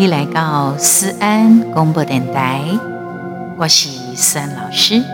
[0.00, 2.62] 你来到思安广播电台，
[3.58, 5.04] 我是思安老师。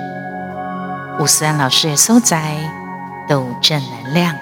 [1.18, 2.54] 有思安老师的所在，
[3.28, 4.32] 都正能量。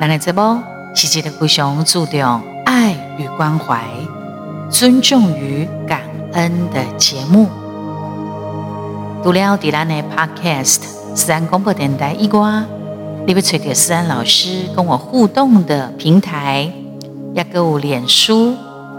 [0.00, 0.62] 咱的节目
[0.94, 3.84] 是一个非常注重爱与关怀、
[4.70, 6.00] 尊重与感
[6.32, 7.50] 恩的节目。
[9.22, 10.80] 除了在咱的 Podcast
[11.14, 12.64] 思安广播电台以外，
[13.26, 16.72] 你要找到思安老师跟我互动的平台，
[17.34, 18.54] 也有脸书。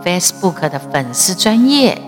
[0.07, 2.01] Facebook 的粉丝专业，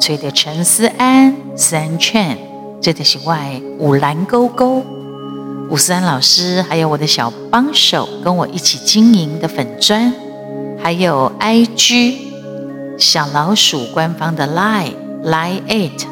[0.00, 2.36] 吹的陈思安、思安劝，
[2.82, 4.82] 这的是外五蓝勾勾，
[5.70, 10.12] 吴思安老师，还有我的小帮手，跟我一起经营的粉专，
[10.82, 12.16] 还有 IG
[12.98, 14.90] 小老鼠官方的 Lie
[15.22, 16.04] Lie It，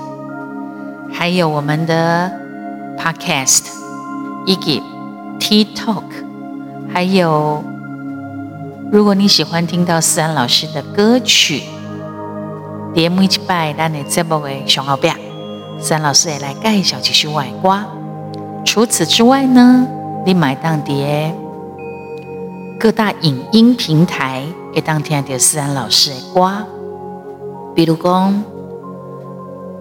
[1.12, 2.30] 还有我们的
[2.96, 3.64] Podcast
[4.46, 4.80] 以及
[5.40, 6.04] TikTok，
[6.92, 7.73] 还有。
[8.94, 11.64] 如果你喜欢听到思安老师的歌曲，
[12.94, 15.12] 点每一拜，咱的节目为上后边，
[15.80, 17.84] 思安老师也来介绍几首外歌。
[18.64, 19.84] 除此之外呢，
[20.24, 21.34] 你买当碟
[22.78, 26.64] 各大影音平台也当听到思安老师的歌，
[27.74, 28.44] 比如讲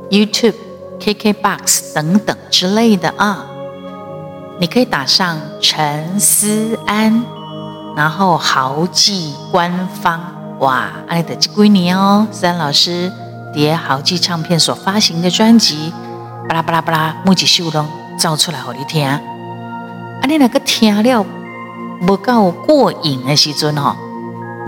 [0.10, 0.56] YouTube、
[1.00, 3.46] KKBox 等等之类的啊，
[4.60, 7.24] 你可以打上陈思安。
[7.96, 10.20] 然后豪记官方
[10.60, 13.12] 哇，爱的这几年哦，思安老师
[13.54, 15.94] 叠豪记唱片所发行的专辑，
[16.50, 17.86] 巴拉巴拉巴拉，木吉秀东
[18.18, 19.06] 造出来给你听。
[19.08, 19.20] 啊，
[20.28, 21.26] 你那个听了
[22.08, 23.96] 不够过瘾的时阵哦，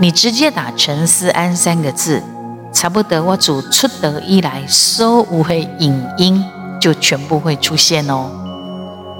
[0.00, 2.22] 你直接打陈思安三个字，
[2.72, 6.44] 差不多我主出道以来所有的影音
[6.80, 8.30] 就全部会出现哦。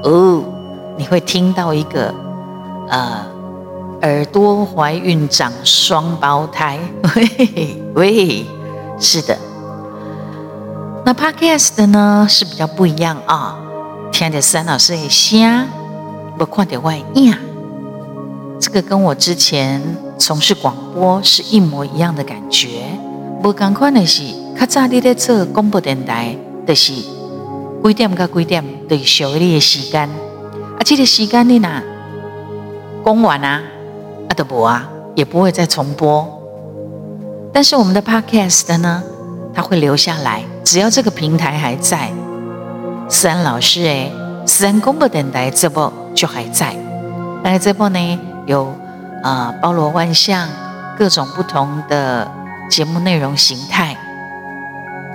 [0.05, 0.45] 哦，
[0.97, 2.15] 你会听到一个
[2.89, 3.36] 呃。
[4.03, 6.79] 耳朵怀孕长双胞胎，
[7.15, 8.47] 喂 喂，
[8.99, 9.37] 是的。
[11.05, 13.59] 那 Podcast 的呢是比较不一样啊，
[14.13, 15.67] 听着思安老师的声，
[16.37, 17.35] 不看到外影，
[18.61, 19.81] 这个跟我之前
[20.19, 22.69] 从事广播是一模一样的感觉。
[23.43, 24.25] 不同款的是，
[24.59, 31.83] 较早你在做广播电台，就是几点到几点，对，小你的时间，啊，这个时间你呐
[33.05, 33.63] 讲完啊？
[34.37, 36.29] 阿德伯啊，也不会再重播。
[37.55, 39.03] 但是我们的 Podcast 呢，
[39.55, 42.11] 它会留下来，只要这个平台还在，
[43.09, 44.13] 思安老师诶，
[44.45, 46.77] 思安广播电台这波就还在。
[47.43, 48.67] 那这波呢，有
[49.23, 50.47] 啊、呃、包罗万象，
[50.99, 52.31] 各种不同的
[52.69, 53.97] 节目内容形态，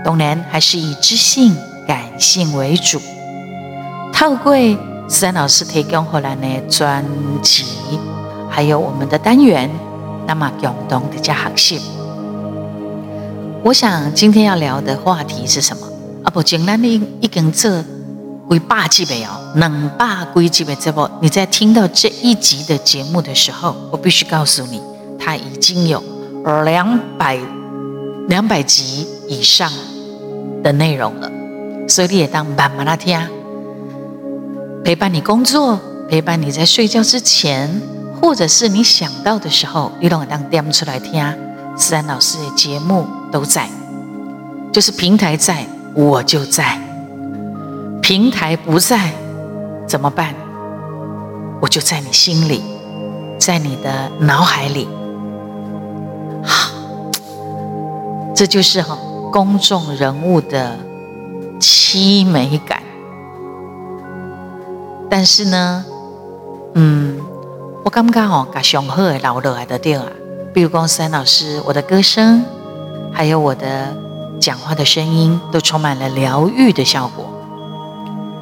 [0.03, 1.55] 当然还是以知性、
[1.87, 2.99] 感性为主。
[4.11, 4.55] 透过
[5.07, 7.05] 思安老师提供后来的专
[7.43, 7.65] 辑。
[8.51, 9.69] 还有我们的单元，
[10.27, 11.81] 那么共同的加学习。
[13.63, 15.87] 我想今天要聊的话题是什么？
[16.23, 16.87] 啊，不，简单的
[17.21, 17.81] 一根这
[18.49, 24.81] 几百集没有，两百几集的这部，你在听到这一集的节目的时候，我必须告诉你，
[25.17, 26.03] 它已经有
[26.65, 27.39] 两百
[28.27, 29.71] 两百集以上
[30.61, 31.31] 的内容了。
[31.87, 33.17] 所以你也当慢慢的听，
[34.83, 35.79] 陪伴你工作，
[36.09, 37.81] 陪伴你在睡觉之前。
[38.21, 41.25] 或者是你想到的时候，你都能当点出来听。
[41.75, 43.67] 思安老师的节目都在，
[44.71, 45.65] 就是平台在，
[45.95, 46.77] 我就在；
[48.01, 49.13] 平台不在，
[49.87, 50.35] 怎么办？
[51.61, 52.61] 我就在你心里，
[53.39, 54.87] 在你的脑海里。
[56.43, 56.71] 好，
[58.35, 58.97] 这就是哈
[59.31, 60.77] 公众人物的
[61.59, 62.83] 凄美感。
[65.09, 65.85] 但是呢，
[66.75, 67.30] 嗯。
[67.83, 70.07] 我刚刚好把雄鹤老了来的掉啊，
[70.53, 72.45] 比如说思安老师，我的歌声，
[73.11, 73.95] 还有我的
[74.39, 77.25] 讲话的声音，都充满了疗愈的效果。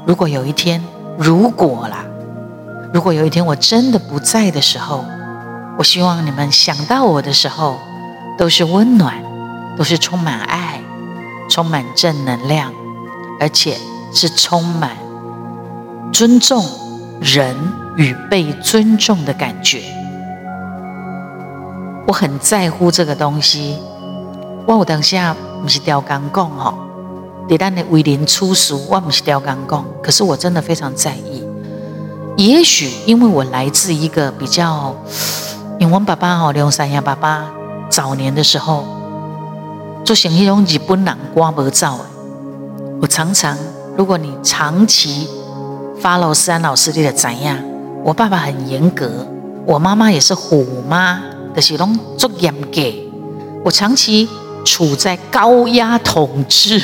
[0.06, 0.83] 如果有一天，
[1.18, 2.03] 如果啦，
[2.94, 5.06] 如果有一天我真的不在的时候，
[5.77, 7.77] 我希望你们想到我的时候，
[8.38, 9.24] 都是温暖，
[9.77, 10.81] 都是充满爱，
[11.50, 12.74] 充满正能量，
[13.39, 13.77] 而且
[14.13, 14.97] 是充满
[16.12, 16.65] 尊重
[17.21, 17.56] 人。
[18.00, 19.81] 与被尊重的感觉，
[22.07, 23.78] 我很在乎这个东西。
[24.66, 26.74] 我有当下不是刁刚讲哈，
[27.46, 29.84] 对咱的为人处事，我不是刁刚讲。
[30.01, 31.44] 可是我真的非常在意。
[32.38, 34.95] 也许因为我来自一个比较，
[35.78, 37.52] 因为我爸爸哦，刘三亚爸爸
[37.90, 38.86] 早年的时候，
[40.06, 42.00] 做生意用日本人刮不照。
[43.02, 43.57] 我常常，
[43.98, 45.28] 如果你长期
[46.02, 47.69] follow 安老师，你就知影。
[48.04, 49.28] 我爸爸很严格，
[49.66, 51.22] 我妈妈也是虎妈，
[51.56, 52.81] 就是拢足严格，
[53.63, 54.28] 我长期
[54.66, 56.81] 处在高压统治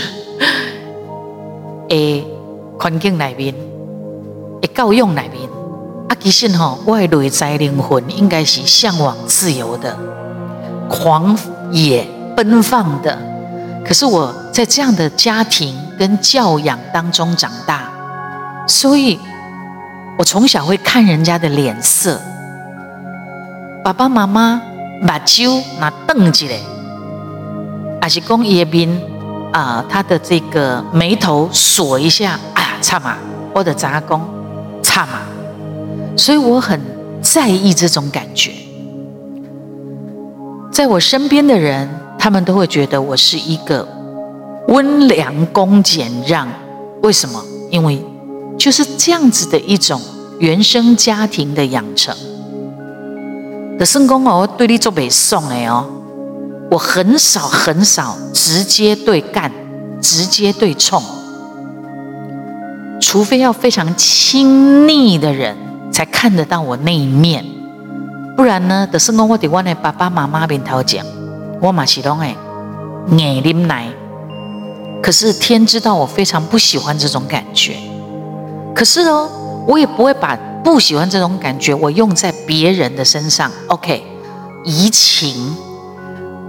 [1.88, 2.26] 的
[2.78, 3.56] 环境里面，
[4.62, 5.50] 的教育里面。
[6.08, 9.98] 啊，其实哈，我的内在灵魂应该是向往自由的、
[10.88, 11.36] 狂
[11.72, 13.18] 野奔放的。
[13.84, 17.90] 可是我在这样的家庭跟教养当中长大，
[18.68, 19.20] 所以
[20.18, 22.20] 我从小会看人家的脸色。
[23.84, 24.62] 爸爸妈妈
[25.06, 26.58] 把酒拿瞪起来，
[28.02, 29.00] 还是讲叶斌
[29.52, 33.18] 啊，他的这个眉头锁一下，哎呀，差嘛，
[33.54, 34.22] 我的杂工
[34.82, 35.20] 差嘛。
[36.18, 36.80] 所以我很
[37.22, 38.52] 在意这种感觉，
[40.72, 43.86] 在我身边的人，他们都会觉得我是一个
[44.70, 46.48] 温良恭俭让。
[47.04, 47.44] 为什么？
[47.70, 48.04] 因为
[48.57, 50.02] 就是这样子的一种
[50.40, 52.16] 原生家庭的养成。
[53.78, 55.86] 的圣公哦，对你做北宋哎哦，
[56.72, 59.52] 我很少很少直接对干，
[60.02, 61.02] 直接对冲，
[63.02, 65.56] 除非要非常亲密的人。
[65.92, 67.46] 才看得到我那一面，
[68.36, 68.86] 不然呢？
[68.92, 71.06] 的是我得我的爸爸妈妈面头讲，
[71.62, 72.36] 我嘛是拢哎，
[73.16, 73.88] 眼里奶。
[75.01, 77.78] 可是天知道我非常不喜欢这种感觉。
[78.75, 79.30] 可是哦，
[79.66, 83.50] 我也不会把不喜欢这种感觉我用在别人的身上。
[83.68, 84.04] OK，
[84.66, 85.56] 移情，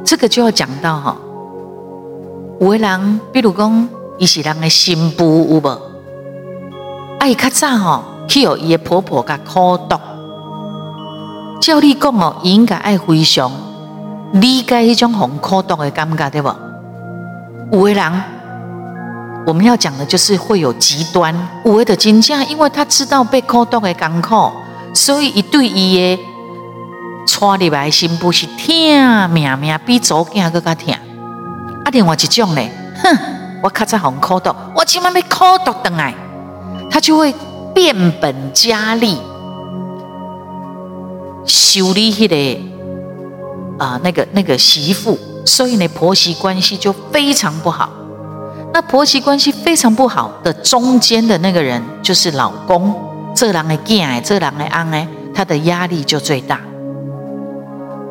[0.05, 1.17] 这个就要讲到哈、哦，
[2.61, 3.89] 有的人，比如讲，
[4.19, 5.81] 伊是人的新妇有无？
[7.21, 8.03] 爱较早吼。
[8.29, 9.97] 去哦，伊的婆婆甲苦毒，
[11.61, 13.53] 照你讲哦，伊应该爱非常
[14.33, 16.53] 理解迄种红苦毒的感觉，对不？
[17.71, 18.13] 有的人，
[19.47, 21.35] 我们要讲的就是会有极端，
[21.65, 24.51] 有的真正，因为他知道被苦毒的艰苦，
[24.93, 26.23] 所以伊对伊的
[27.27, 30.93] 娶入来心不是疼命命比祖囝更加疼。
[30.93, 32.61] 啊，另外一种呢，
[33.03, 33.17] 哼，
[33.63, 36.15] 我较早红苦毒，我起码要苦毒回来，
[36.91, 37.35] 他就会。
[37.77, 39.19] 变本加厉，
[41.45, 42.59] 修理他的
[43.79, 47.91] 啊，那个那个媳妇，所以呢，婆媳关系就非常不好。
[48.77, 52.95] 那婆媳关系非常不好的中间的那个人，就是老公，
[53.35, 56.61] 这人的囝，这人的翁哎，他的压力就最大。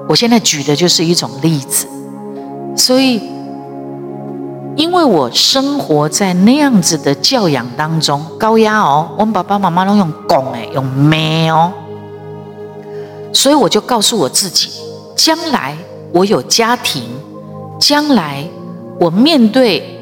[0.09, 1.85] 我现在举的就是一种例子，
[2.75, 3.21] 所以。
[4.75, 11.15] 因为我生活在那样子的教养当中，高压哦，我们爸爸妈妈都用拱诶，用骂
[11.49, 11.71] 哦，
[13.31, 14.69] 所以我就告诉我自己，
[15.15, 15.77] 将来
[16.11, 17.03] 我有家庭，
[17.79, 18.43] 将来
[18.99, 19.94] 我面对，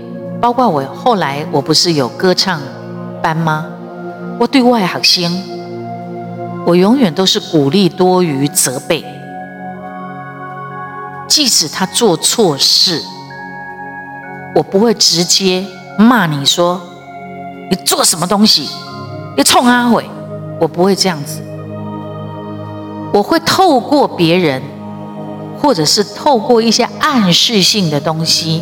[0.44, 2.60] 包括我后来我不是有歌唱
[3.22, 3.66] 班吗？
[4.38, 5.42] 我对外学生，
[6.66, 9.06] 我永远都是鼓励多于责备，
[11.30, 13.02] 即使他做错事。
[14.54, 15.66] 我不会直接
[15.98, 16.82] 骂你说
[17.70, 18.68] 你做什么东西，
[19.38, 20.04] 你冲阿伟，
[20.60, 21.40] 我不会这样子。
[23.14, 24.62] 我会透过别人，
[25.62, 28.62] 或者是透过一些暗示性的东西。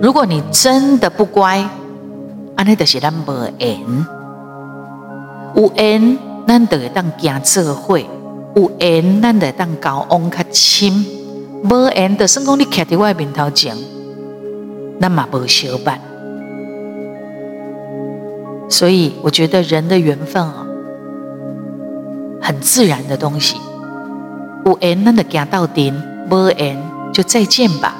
[0.00, 1.68] 如果你真的不乖，
[2.56, 3.78] 安尼就是咱无缘。
[5.54, 8.08] 有缘咱就会当行智慧，
[8.56, 11.04] 有缘咱就会当交往较亲。
[11.64, 13.76] 无缘的，算讲你徛在我面头前。
[14.98, 15.98] 那么不相伴，
[18.68, 20.66] 所以我觉得人的缘分啊，
[22.40, 23.56] 很自然的东西。
[24.64, 25.92] 有缘那的行到底，
[26.30, 26.78] 无缘
[27.12, 27.94] 就再见吧，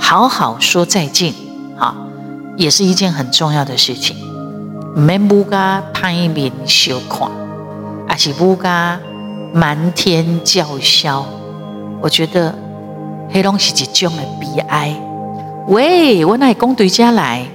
[0.00, 1.32] 好好说再见，
[1.78, 1.94] 啊，
[2.56, 4.16] 也是一件很重要的事情。
[4.96, 7.30] 没不加拍面相看，
[8.08, 8.98] 还是不加
[9.54, 11.24] 瞒天叫嚣，
[12.00, 12.52] 我觉得
[13.30, 15.00] 黑龙是一种的悲哀。
[15.68, 17.46] 喂，我乃公对家来，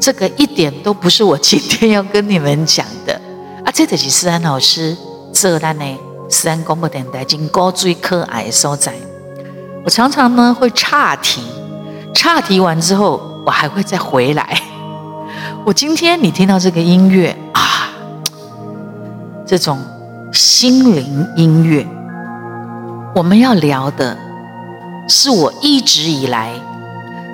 [0.00, 3.12] 这个一点都不是我今天要跟你们讲的
[3.62, 3.70] 啊！
[3.70, 4.96] 这就是思安老师
[5.34, 5.84] 这单呢，
[6.30, 8.94] 思安广播电台经高最可爱的所在。
[9.84, 11.42] 我常常呢会岔题，
[12.14, 14.60] 岔题完之后，我还会再回来。
[15.64, 17.90] 我今天你听到这个音乐啊，
[19.46, 19.78] 这种
[20.32, 21.86] 心灵音乐，
[23.14, 24.16] 我们要聊的
[25.08, 26.52] 是我一直以来。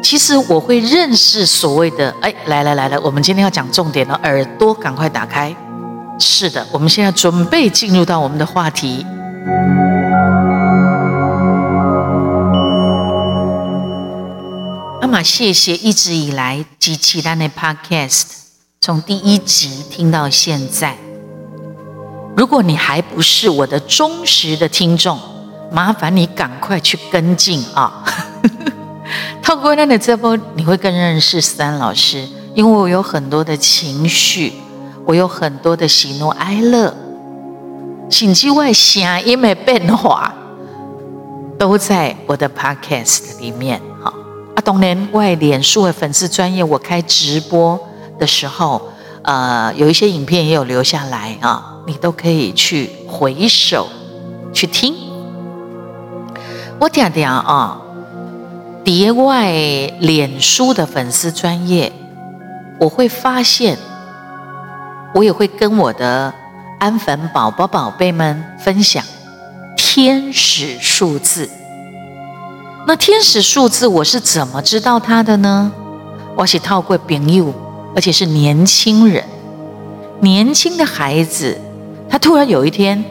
[0.02, 5.54] 其实我会认识所谓的哎，来来来来，我们今天要讲重点了，耳朵赶快打开。
[6.18, 9.04] 是的，我们现在准备进入到我们的话题。
[15.06, 18.24] 阿玛，谢谢一直以来及其他的 Podcast，
[18.80, 20.96] 从第一集听到现在。
[22.36, 25.16] 如果你还不是我的忠实的听众，
[25.70, 28.04] 麻烦你赶快去跟进啊！
[29.40, 34.54] 透过那的直播，你会更认识思安老师，因为我有很多的情绪，
[35.04, 36.92] 我有很多的喜怒哀乐，
[38.10, 40.34] 甚至外声音的变化，
[41.56, 43.80] 都在我的 podcast 里面。
[44.66, 47.78] 当年外脸书的粉丝专业，我开直播
[48.18, 48.82] 的时候，
[49.22, 53.86] 呃，有一些影片也有留下来啊，你都可以去回首
[54.52, 54.92] 去听。
[56.80, 57.80] 我讲讲啊。
[58.82, 59.52] 叠外
[60.00, 61.92] 脸书的粉丝专业，
[62.80, 63.76] 我会发现，
[65.14, 66.32] 我也会跟我的
[66.78, 69.04] 安粉宝宝宝贝们分享
[69.76, 71.50] 天使数字。
[72.88, 75.72] 那天使数字我是怎么知道它的呢？
[76.36, 77.52] 我是透过朋友，
[77.96, 79.24] 而且是年轻人，
[80.20, 81.58] 年轻的孩子，
[82.08, 83.04] 他突然有一天，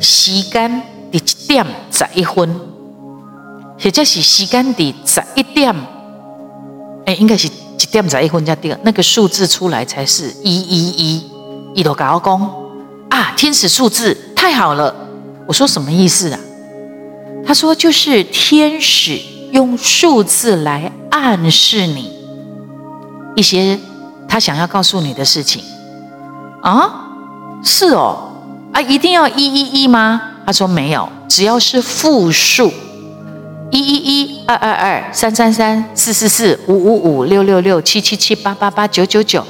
[0.00, 2.60] 时间一点十一分。
[3.80, 5.72] 或者是时间的十一点，
[7.06, 11.30] 哎，应该是一点十一分才对，那个数字出来才是一一一。
[11.76, 12.50] 一路跟我讲
[13.10, 14.92] 啊，天使数字太好了。
[15.46, 16.40] 我说什么意思啊？
[17.48, 19.18] 他说就是天使
[19.52, 22.12] 用数字来暗示你
[23.34, 23.80] 一些
[24.28, 25.64] 他想要告诉你的事情
[26.60, 27.06] 啊。
[27.64, 28.30] 是哦，
[28.74, 30.20] 啊，一定要一一一吗？
[30.44, 32.70] 他说没有，只要是复数。
[33.70, 39.42] 一一一二二二三三三四四四五五五六六六七七七八八八九九九，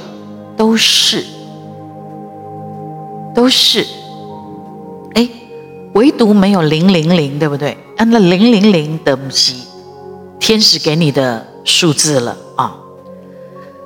[0.55, 1.25] 都是，
[3.35, 3.85] 都是，
[5.99, 7.77] 唯独没有零零零，对不对？
[7.97, 9.53] 那零零零的不是
[10.39, 12.73] 天使给你的数字了啊。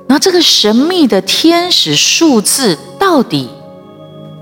[0.06, 3.50] 那这个神秘的天使数字到底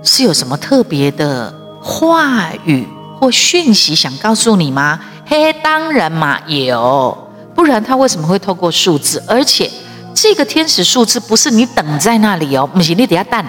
[0.02, 1.50] 是有什么特别的
[1.80, 2.86] 话语
[3.18, 5.00] 或讯息想告诉你吗？
[5.24, 7.16] 嘿，当然嘛，有，
[7.54, 9.22] 不然他为什么会透过数字？
[9.26, 9.70] 而且
[10.12, 13.42] 这个天使数字不是你等在那里哦，不是你等下等，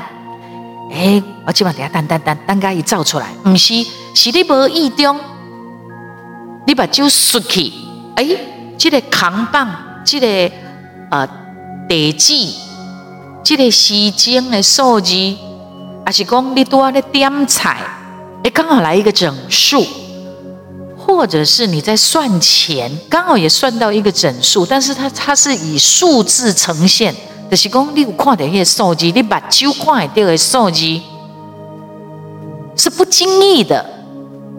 [0.93, 3.73] 哎，我今晚等下等等等，等下一照出来，不是，
[4.13, 5.19] 是你无意中，
[6.67, 7.73] 你把酒竖起，
[8.15, 8.25] 哎，
[8.77, 9.69] 这个扛棒，
[10.05, 10.55] 这个
[11.09, 11.27] 呃
[11.87, 12.33] 地址，
[13.43, 15.13] 这个时间的数字，
[16.05, 17.77] 还是讲你多在点菜，
[18.43, 19.85] 哎，刚好来一个整数。
[21.05, 27.13] 或者是你在算钱，刚好也算到一个整数，但是它它是以数字呈现，
[27.51, 31.01] 就是讲你有看到那个数字，你把酒看到的数字
[32.77, 33.85] 是不经意的，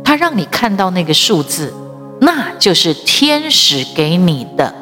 [0.04, 1.72] 他让你看到那个数字，
[2.20, 4.72] 那就是天使给你的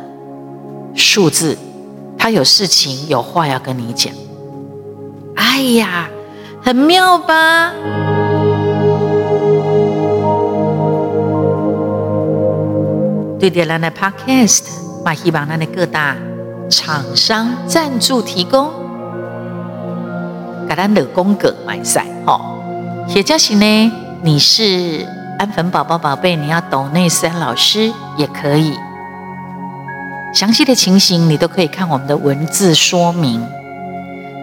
[0.94, 1.56] 数字，
[2.18, 4.12] 他有事情有话要跟你讲。
[5.36, 6.10] 哎呀，
[6.62, 7.72] 很妙吧？
[13.38, 14.64] 对的，咱的 Podcast，
[15.04, 16.16] 嘛希望咱的各大
[16.68, 18.70] 厂商赞助提供，
[20.68, 22.40] 给咱的功格买赛，吼。
[23.08, 23.92] 也就是呢，
[24.24, 25.04] 你是
[25.36, 28.78] 安粉宝宝宝贝，你要懂内森老师也可以。
[30.32, 33.44] 详细的情形你都可以看我们的文字说明。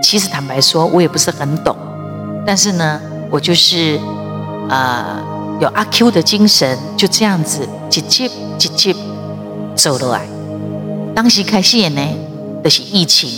[0.04, 1.74] 其实坦白说，我也不是很懂，
[2.46, 3.00] 但是呢，
[3.32, 3.98] 我就是
[4.70, 5.24] 呃
[5.62, 8.30] 有阿 Q 的精神，就这样子直接。
[8.60, 8.94] 直接
[9.74, 10.28] 走了来。
[11.16, 12.02] 当时开始呢，
[12.62, 13.30] 就是疫情，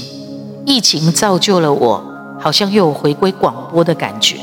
[0.66, 2.04] 疫情造就了我，
[2.40, 4.38] 好像又有回归广播的感觉。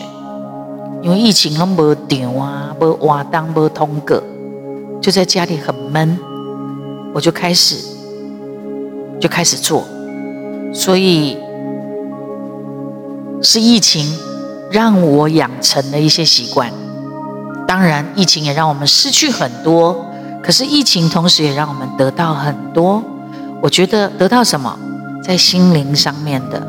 [1.02, 4.20] 因为疫情都没场啊，没活动，没通告，
[5.00, 6.18] 就在家里很闷，
[7.14, 7.76] 我就开始
[9.20, 9.84] 就开始做。
[10.72, 11.38] 所以
[13.40, 14.18] 是疫情
[14.70, 16.70] 让我养成了一些习惯。
[17.66, 20.04] 当然，疫情也让我们失去很多。
[20.42, 23.02] 可是疫情同时也让我们得到很多，
[23.60, 24.78] 我觉得得到什么，
[25.22, 26.62] 在心灵上面的，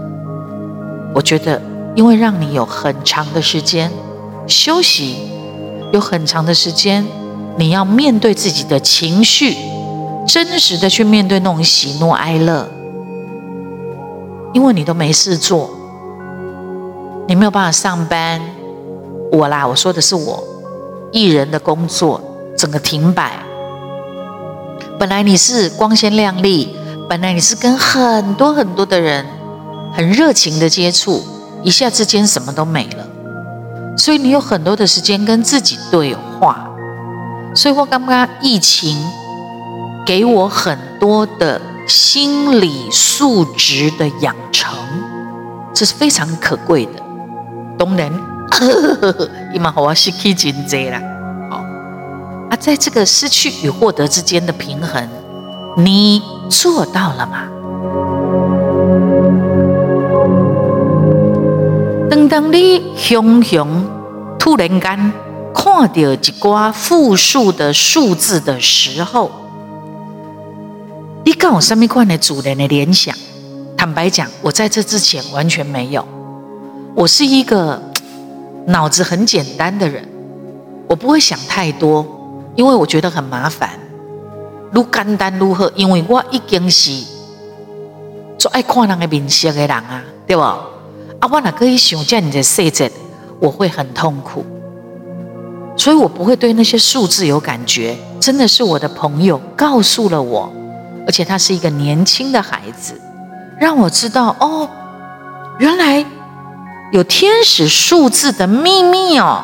[1.14, 1.62] 我觉得
[1.96, 3.92] 因为让你有很长的时间
[4.50, 5.16] 休息，
[5.94, 7.06] 有很长的时间
[7.58, 9.56] 你要面对自己的情绪，
[10.28, 12.68] 真实的去面对那种喜怒哀乐，
[14.54, 15.70] 因为你都没事做，
[17.28, 18.42] 你没有办法上班，
[19.32, 20.44] 我啦，我说的是我
[21.12, 22.22] 艺人的工作
[22.58, 23.44] 整个停摆。
[24.98, 26.76] 本来你是光鲜亮丽，
[27.08, 29.26] 本来你是跟很多很多的人
[29.94, 31.24] 很热情的接触，
[31.64, 32.99] 一下之间什么都没了，
[34.00, 36.66] 所以你有很多的时间跟自己对话。
[37.54, 38.98] 所以我刚刚疫情
[40.06, 44.74] 给我很多的心理素质的养成，
[45.74, 46.94] 这是非常可贵的。
[47.78, 48.12] 当然，
[49.54, 51.02] 伊嘛我失去真多啦。
[52.50, 55.10] 啊，在这个失去与获得之间的平衡，
[55.76, 57.44] 你做到了吗？
[62.30, 63.84] 当你熊熊
[64.38, 65.14] 突然间
[65.52, 69.32] 看到一挂复数的数字的时候，
[71.26, 73.16] 你跟我上面看的主人的联想，
[73.76, 76.08] 坦白讲，我在这之前完全没有。
[76.94, 77.82] 我是一个
[78.68, 80.08] 脑子很简单的人，
[80.88, 82.06] 我不会想太多，
[82.56, 83.72] 因为我觉得很麻烦。
[84.72, 85.72] 如简单如何？
[85.76, 86.92] 因为我已经是
[88.38, 90.44] 做爱看人的面色的人啊，对不？
[91.20, 92.92] 啊，我哪可以想见你的细节，
[93.40, 94.46] 我会很痛苦，
[95.76, 97.98] 所以我不会对那些数字有感觉。
[98.20, 100.52] 真的是我的朋友告诉了我，
[101.06, 103.00] 而且他是一个年轻的孩子，
[103.60, 104.70] 让我知道哦，
[105.58, 106.06] 原来
[106.92, 109.44] 有天使数字的秘密哦。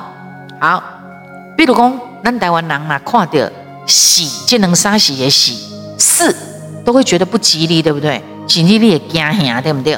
[0.60, 0.84] 好，
[1.58, 3.50] 比如讲，咱台湾人嘛看到。
[3.88, 5.60] 喜，就能杀喜也喜，
[5.96, 6.36] 四
[6.84, 8.20] 都会觉得不吉利，对不对？
[8.48, 9.96] 吉利你也惊吓，对不对？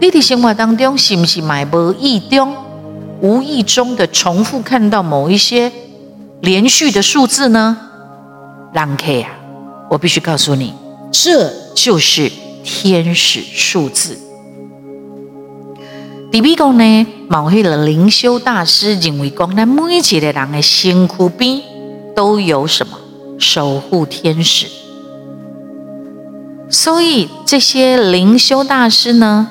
[0.00, 2.54] 你的生活当中是不是买无意中、
[3.20, 5.72] 无意中的重复看到某一些
[6.40, 7.76] 连续的数字呢？
[8.72, 9.30] 让 K 啊，
[9.90, 10.74] 我必须告诉你，
[11.10, 12.30] 这就是
[12.62, 14.18] 天使数字。
[16.30, 21.60] 第二个呢，某些的灵修大师认为讲，咱每一个人的身躯边。
[22.16, 22.96] 都有什么
[23.40, 24.68] 守护天使？
[26.70, 29.48] 所以这些灵修大师呢，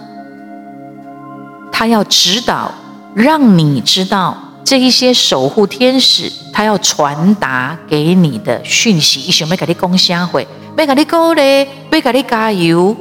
[1.75, 2.71] 他要指导，
[3.15, 9.31] 让你知道这一些守护天使，他要传达给你的讯息。
[9.31, 10.39] 想要给你讲啥话，
[10.77, 12.95] 要给你鼓励，要给你加油，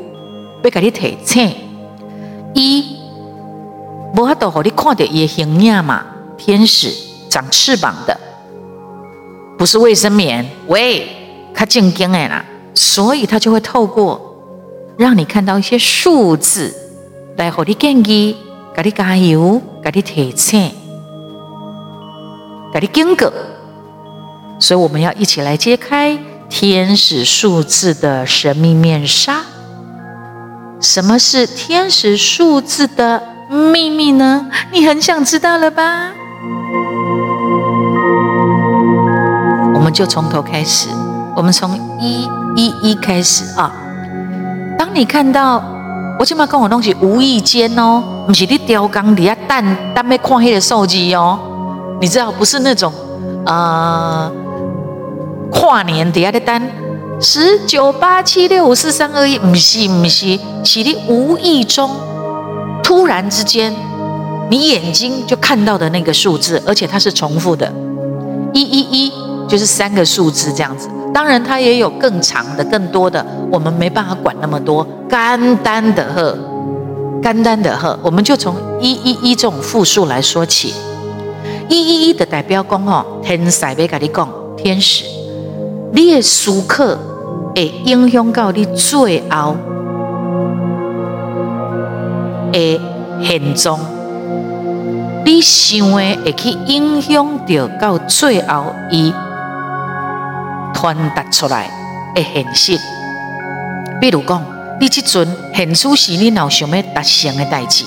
[0.65, 1.55] 要给你提醒。
[2.55, 2.97] 一，
[4.17, 6.03] 无法度让你看到伊的形象嘛？
[6.39, 6.91] 天使
[7.29, 8.19] 长翅膀的。
[9.59, 11.07] 不是卫生棉，喂，
[11.55, 12.43] 他正经哎啦，
[12.75, 14.35] 所以他就会透过
[14.97, 16.75] 让你看到一些数字
[17.37, 18.37] 来和你建议，
[18.75, 20.73] 给你加油，给你提醒，
[22.73, 23.31] 给你警告。
[24.59, 29.41] 所以我们要一起来揭开天使数字的神秘面纱。
[30.81, 34.49] 什么是天使数字的秘密呢？
[34.73, 36.13] 你很想知道了吧？
[39.75, 40.89] 我们就从头开始，
[41.37, 43.73] 我们从一一一开始啊。
[44.79, 45.63] 当你看到
[46.23, 51.37] 我起码跟我东西无意间哦，不是你雕钢底下蛋蛋没看黑的手机哦，
[52.01, 52.93] 你知道不是那种
[53.45, 54.31] 呃
[55.51, 56.63] 跨年底下的单
[57.21, 61.91] 十九八七六五四三二一，不是不是，是你无意中
[62.85, 63.75] 突然之间
[64.49, 67.73] 你眼睛就看到的那个数字，而且它是重复的，
[68.55, 69.13] 一一一。
[69.49, 74.87] 就是三个数字这样子，当然它也有更长的、更多的，我们没办法管那么多。
[75.11, 76.39] 简单的呵，
[77.23, 80.73] 简单的呵，我们就从一一一这种复数来说起。
[81.69, 85.05] 一一一的代表讲哦，天使要跟你讲，天使，
[85.93, 86.99] 你的时刻
[87.55, 89.57] 会影响到你最后
[92.53, 92.81] 的
[93.23, 93.79] 现状，
[95.25, 99.13] 你想的会去影响到到最后一。
[100.75, 101.71] 传达出来
[102.15, 102.79] 的现实，
[104.01, 104.43] 比如讲，
[104.81, 107.85] 你这阵现出时，你脑想要达成的代志，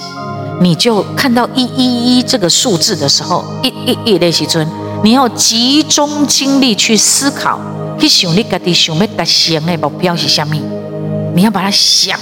[0.62, 4.68] 你就看到一一一这个数字的时候，一一一的时阵，
[5.04, 7.60] 你要集中精力去思考，
[8.00, 10.56] 去想你家己想要达成的目标是什么，
[11.36, 12.18] 你要把它想，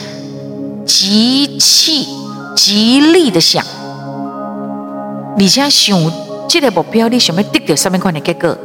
[0.86, 2.08] 极气
[2.56, 3.64] 极力的想，
[5.38, 6.12] 你且想
[6.48, 8.58] 这个目标，你想要得到什么款的结果？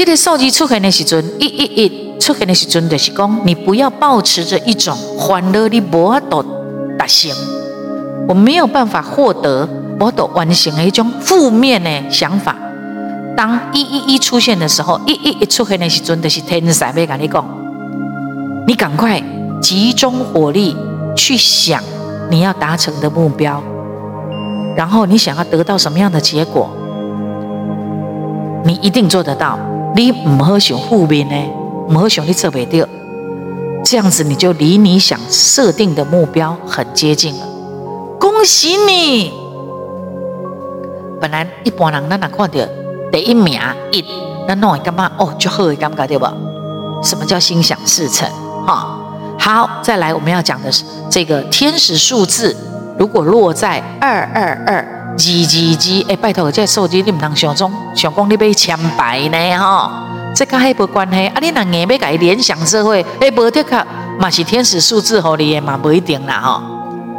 [0.00, 6.42] 这个数字出现的时阵，一一一出现的时阵，就是讲你不要保持着一种欢乐的无法度
[6.98, 7.30] 达成，
[8.26, 12.56] 我没有办法获得我度完成的一种负面的想法。
[13.36, 17.44] 当一一一出现的时候，一一一出现的时阵，就是天使要跟你讲，
[18.66, 19.22] 你赶快
[19.60, 20.74] 集中火力
[21.14, 21.82] 去想
[22.30, 23.62] 你要达成的目标，
[24.74, 26.70] 然后你想要得到什么样的结果，
[28.64, 29.58] 你一定做得到。
[29.94, 31.34] 你唔好想负面呢，
[31.88, 32.86] 唔好想你做不到，
[33.84, 37.46] 这样子你就离你想设定的目标很接近了。
[38.18, 39.32] 恭喜你！
[41.20, 42.60] 本来一般人咱哪看到
[43.10, 43.60] 第一名
[43.92, 44.04] 一，
[44.46, 45.10] 那弄会干嘛？
[45.18, 46.32] 哦，就好会感觉对吧？
[47.02, 48.28] 什么叫心想事成？
[48.66, 48.98] 哈，
[49.38, 52.56] 好，再来我们要讲的是这个天使数字，
[52.98, 54.99] 如果落在二二二。
[55.10, 60.06] 二二二，哎，拜托，这个数字你唔能想中想讲你被枪败呢哈？
[60.34, 61.26] 这跟还无关系。
[61.26, 63.86] 啊，你若硬要改联想社会，哎，无的确
[64.18, 66.62] 嘛是天使数字，吼你也嘛不一定啦，哈。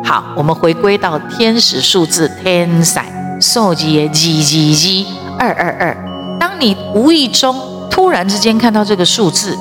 [0.03, 2.99] 好，我们回归到天使数字，天使
[3.39, 6.37] 数字的二二二。
[6.39, 7.55] 当你无意中
[7.89, 9.57] 突然之间看到这个数字，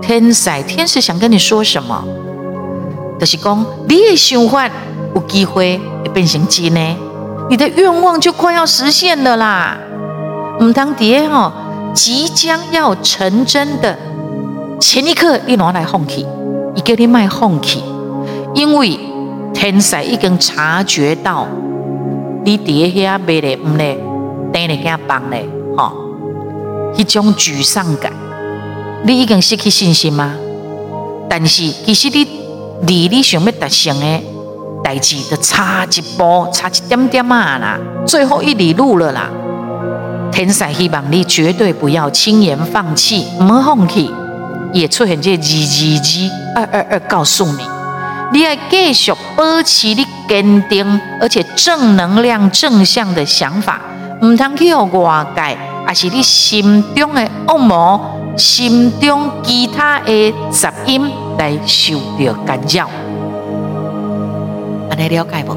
[0.00, 2.04] 天使天使想跟你说什么？
[3.18, 4.68] 就是讲你的想法
[5.14, 6.96] 有机会会变成真呢，
[7.52, 9.76] 你的愿望就快要实现了啦。
[10.58, 11.52] 唔当爹哦，
[11.92, 13.94] 即将要成真的
[14.80, 16.26] 前一刻，你拿来放弃，
[16.74, 17.84] 伊叫你卖放弃，
[18.54, 18.98] 因为
[19.52, 21.46] 天使已经察觉到
[22.42, 23.98] 你爹遐卖的唔嘞，
[24.50, 25.92] 等你给他帮嘞，哈，
[26.96, 28.10] 一种沮丧感，
[29.04, 30.32] 你已经失去信心吗？
[31.28, 32.26] 但是其实你
[32.86, 34.20] 离你想要达成的
[34.82, 39.28] 代志，就差一步，差一点点啊啦，最后一里路了啦。
[40.32, 44.10] 天使希望你绝对不要轻言放弃，唔好放弃。
[44.72, 47.62] 也出现这二二二二二，告诉你，
[48.32, 53.78] 你要继续保持你坚定而且正能量、正向的想法，
[54.22, 58.00] 唔通去互外界，还是你心中的恶魔、
[58.38, 62.88] 心中其他的杂音来受到干扰。
[64.92, 65.56] 安尼了解不？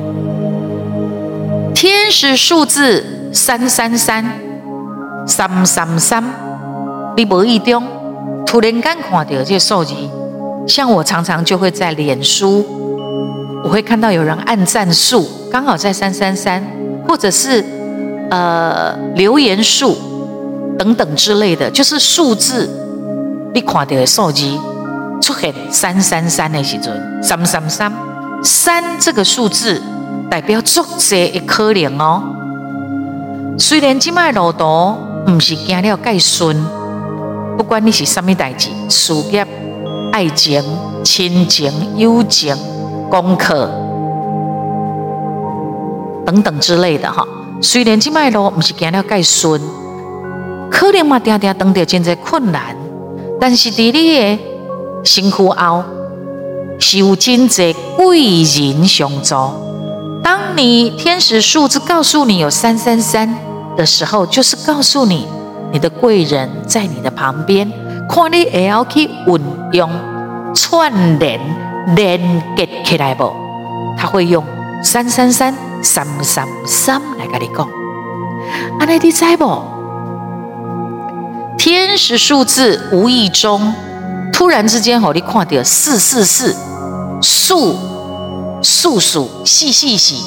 [1.74, 4.26] 天使数字三三三。
[5.28, 6.24] 三三三，
[7.18, 7.84] 你无意中
[8.46, 9.96] 突然间看到这个数字，
[10.68, 12.64] 像我常常就会在脸书，
[13.64, 16.64] 我会看到有人按赞数刚好在三三三，
[17.08, 17.66] 或者是
[18.30, 19.98] 呃留言数
[20.78, 22.70] 等等之类的，就是数字
[23.52, 24.48] 你看到的数字
[25.20, 27.92] 出现三三三的时阵，三三三
[28.46, 29.82] 三这个数字
[30.30, 32.24] 代表足济的可能哦，
[33.58, 34.96] 虽然今麦路途。
[35.26, 36.56] 不是行了盖顺，
[37.58, 39.44] 不管你是什么代志，事业、
[40.12, 40.64] 爱情、
[41.04, 42.56] 亲情、友情、
[43.10, 43.68] 功课
[46.24, 47.26] 等等之类的哈。
[47.60, 49.60] 虽然这脉路不是行了盖顺，
[50.70, 52.78] 可能嘛，定定碰到真济困难，
[53.42, 54.40] 但是在你的
[55.04, 55.84] 辛苦后，
[56.80, 59.36] 是有真济贵人相助。
[60.24, 63.36] 当你天使数字告诉你有三三三。
[63.76, 65.28] 的时候，就是告诉你，
[65.70, 67.70] 你的贵人在你的旁边，
[68.08, 69.42] 看你也要去运
[69.74, 69.90] 用
[70.54, 71.38] 串联
[71.94, 73.30] 连接起来不？
[73.98, 74.42] 他会用
[74.82, 77.68] 三三三三三三来跟你讲。
[78.80, 79.62] 阿内蒂在不？
[81.58, 83.74] 天使数字无意中
[84.36, 86.54] 突然之间，吼，你看到四四四
[87.22, 87.74] 数
[88.62, 90.22] 数数细细细。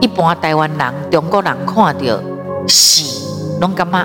[0.00, 2.20] 一般台湾人、中国人看到
[2.66, 3.04] 四
[3.60, 4.04] 拢感觉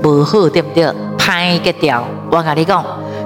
[0.00, 0.90] 不好，对不对？
[1.18, 2.82] 拍个调，我跟你讲，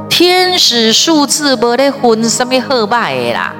[0.08, 3.54] 天使数字无咧分什么好坏的啦。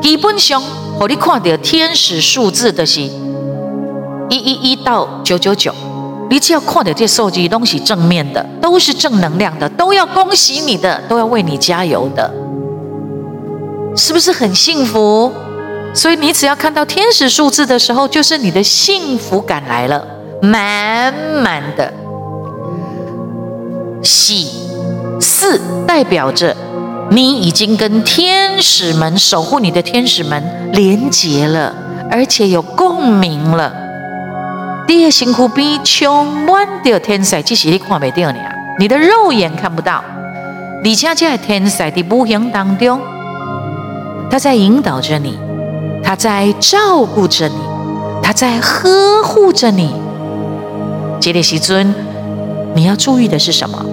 [0.00, 0.62] 基本上，
[0.98, 3.12] 吼你看到天使数字的是一
[4.30, 5.74] 一一到九九九，
[6.30, 12.32] 你只要看到这数字，都是正面的，都是正能量的，都要恭喜你的，都要为你加油的，
[13.96, 15.32] 是不是很幸福？
[15.92, 20.06] 所以你只要看到天使数字的时候，就是你的幸福感来了，
[20.40, 21.12] 满
[21.42, 21.92] 满的
[24.04, 24.46] 喜
[25.20, 26.56] 四代表着
[27.10, 31.74] 你已经跟天使们守护你的天使们连结了，
[32.08, 33.89] 而且有共鸣了。
[34.90, 40.02] 第二辛苦比充满着天使，即使你看不到你啊，你的肉眼看不到，
[40.82, 43.00] 李佳佳天才的无形当中，
[44.28, 45.38] 他在引导着你。
[46.02, 47.54] 他在照顾着你，
[48.20, 49.94] 他在呵护着你。
[51.20, 51.94] 杰里希尊，
[52.74, 53.86] 你要注意的是什么？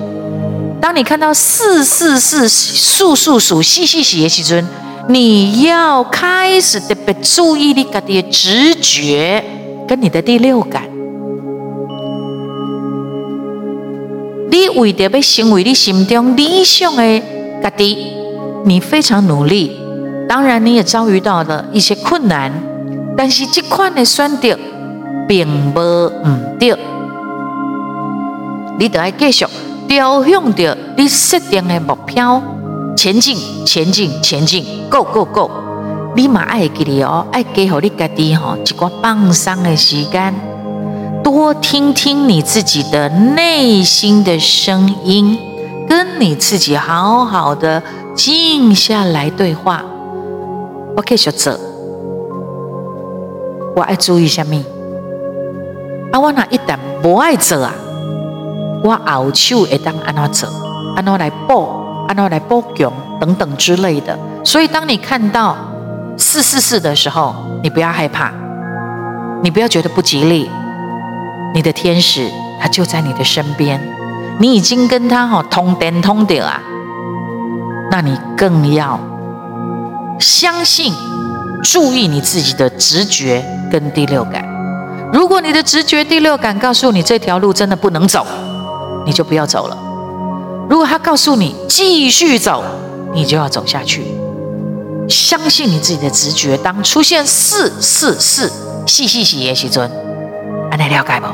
[0.82, 4.68] 当你看到四四四数数数细细细的时尊，
[5.10, 9.44] 你要开始特别注意你自己的直觉
[9.88, 10.84] 跟你的第六感。
[14.50, 17.22] 你为着要成为你心中理想的
[17.62, 17.98] 家己，
[18.66, 19.80] 你非常努力。
[20.28, 22.52] 当然，你也遭遇到了一些困难，
[23.16, 24.58] 但是这款的选择
[25.28, 26.76] 并不唔对，
[28.78, 29.46] 你得要继续
[29.88, 32.42] 朝向着你设定的目标
[32.96, 35.67] 前进，前进，前进，Go Go Go！
[36.18, 40.34] 你嘛爱记得哦，爱给好你家己吼一个放松的时间，
[41.24, 45.38] 多听听你自己的内心的声音，
[45.88, 47.84] 跟你自己好好的
[48.16, 49.86] 静下来对话。
[50.96, 51.56] 我继续做，
[53.76, 54.56] 我爱注意什么？
[56.12, 57.72] 啊，我那一旦不爱做啊？
[58.84, 60.48] 我后手会当安怎走，
[60.96, 61.70] 安怎来补，
[62.08, 64.18] 安怎来补强等等之类的。
[64.44, 65.56] 所以，当你看到
[66.18, 68.32] 四四四的时候，你不要害怕，
[69.44, 70.50] 你不要觉得不吉利，
[71.54, 72.28] 你的天使
[72.60, 73.80] 他就在你的身边，
[74.40, 76.60] 你已经跟他哈通电通电啊，
[77.92, 79.00] 那你更要
[80.20, 80.92] 相信，
[81.64, 84.44] 注意你自己的直觉跟第六感。
[85.14, 88.26] 如果你的直觉、第六感告诉你这条路真的不能走，
[89.06, 89.78] 你就不要走了。
[90.70, 92.64] 如果他告诉你继续走，
[93.14, 94.04] 你就要走下去。
[95.08, 96.58] 相信你自己的直觉。
[96.58, 98.52] 当出现四四四
[98.86, 99.90] 细细细的时阵，
[100.70, 101.28] 安尼了解不？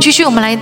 [0.00, 0.58] 继续，我们来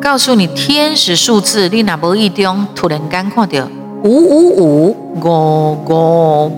[0.00, 1.68] 告诉你天使数字。
[1.68, 3.68] 你若无意中突然间看到
[4.02, 6.54] 五五五五五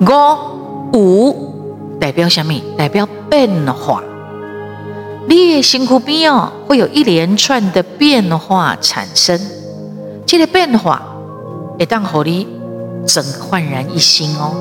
[0.00, 0.08] 五
[0.92, 2.54] 五五，代表什么？
[2.78, 4.02] 代表变化。
[5.26, 9.40] 你的身躯边哦，会有一连串的变化产生。
[10.36, 11.00] 这个变化
[11.78, 12.44] 会当让你
[13.06, 14.52] 整个焕然一新哦。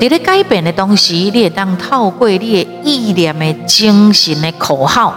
[0.00, 5.14] 这个改变的东西，你会当透过你的意念的精神的口号，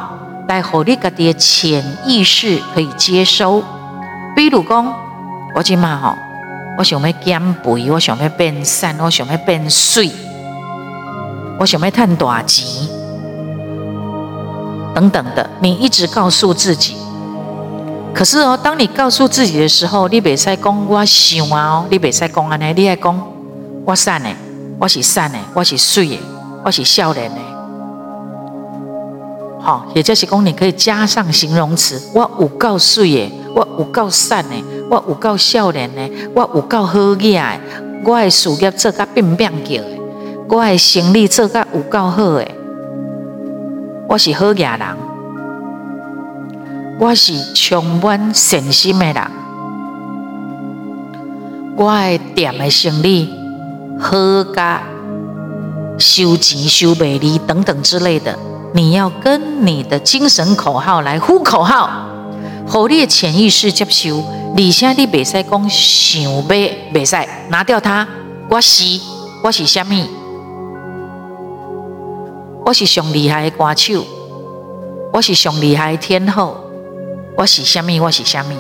[0.48, 3.64] 来让你自己的潜意识可以接收。
[4.36, 4.94] 比如讲，
[5.56, 6.14] 我今嘛吼，
[6.78, 10.12] 我想要减肥，我想要变瘦，我想要变水，
[11.60, 12.68] 我想要赚大钱，
[14.94, 16.96] 等等的，你一直告诉自己。
[18.18, 23.16] 可是哦，当你告诉自己的时候，你别再讲我想啊，你别再讲安尼，你还讲
[23.86, 24.28] 我善的，
[24.80, 26.20] 我是善的，我是水的，
[26.66, 27.38] 我是少年的。
[29.60, 34.56] 好，也就是讲，你可以加上形容词，我有够水的，我有够善的，
[34.90, 37.62] 我有够少年的，我有够好雅的，
[38.04, 40.00] 我的事业做甲变变叫的，
[40.50, 42.56] 我的生意做甲有够好诶，
[44.10, 45.07] 我是好雅人。
[47.00, 49.32] 我是充满信心的人，
[51.78, 53.30] 我的店的生意
[54.00, 54.82] 好加
[56.00, 58.36] 收钱收美丽等等之类的，
[58.74, 61.88] 你要跟你的精神口号来呼口号，
[62.74, 64.24] 让你的潜意识接受。
[64.56, 67.16] 而且你袂使讲想要，袂使
[67.50, 68.08] 拿掉它。
[68.50, 69.00] 我是
[69.44, 70.04] 我是什么？
[72.66, 74.04] 我是上厉害的歌手，
[75.14, 76.58] 我是上厉害的天后。
[77.38, 78.00] 我是虾米？
[78.00, 78.58] 我是虾米？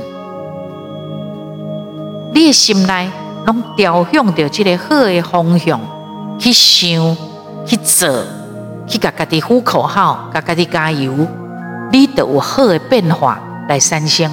[2.31, 3.09] 你的心内
[3.47, 5.81] 拢调向着这个好的方向
[6.37, 7.17] 去想、
[7.65, 8.07] 去做、
[8.85, 11.11] 去甲家己呼口号、甲家己加油，
[11.91, 14.31] 你都有好的变化来产生。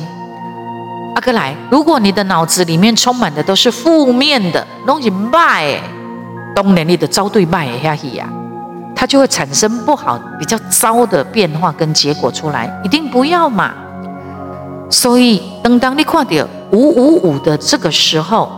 [1.14, 5.80] 阿哥来，如果你的脑子里面充满的都是负面的东西，坏，
[6.54, 8.28] 当然你的遭对坏下去呀，
[8.94, 13.72] 它就会产生不好、比较糟的变化跟结果出来，一定不要嘛。
[14.90, 18.48] 所以，等当你看到五五五的这个时候，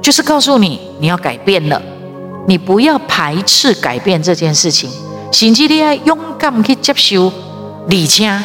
[0.00, 1.80] 就是告诉你你要改变了，
[2.46, 4.88] 你不要排斥改变这件事情，
[5.32, 7.32] 甚至你要勇敢去接受，
[7.88, 8.44] 而且